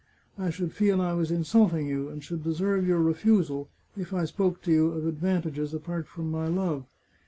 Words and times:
I 0.35 0.49
should 0.49 0.71
feel 0.73 0.99
I 0.99 1.13
was 1.13 1.29
insulting 1.29 1.85
you, 1.87 2.09
and 2.09 2.23
should 2.23 2.43
deserve 2.43 2.87
your 2.87 2.99
refusal, 3.03 3.69
if 3.95 4.15
I 4.15 4.25
spoke 4.25 4.63
to 4.63 4.71
you 4.71 4.87
of 4.93 5.05
advantages 5.05 5.75
apart 5.75 6.07
from 6.07 6.31
my 6.31 6.47
love. 6.47 6.85